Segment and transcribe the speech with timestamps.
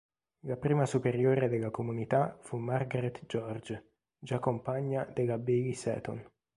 [0.47, 6.27] La prima superiora della comunità fu Margaret George, già compagna della Bayley Seton.